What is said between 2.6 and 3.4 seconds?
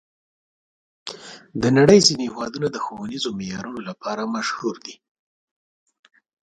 د ښوونیزو